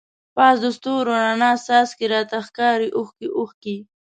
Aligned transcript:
پاس 0.35 0.55
دستورو 0.63 1.11
راڼه 1.23 1.49
څاڅکی، 1.65 2.05
راته 2.13 2.37
ښکاری 2.47 2.89
اوښکی 2.97 3.27
اوښکی 3.37 3.75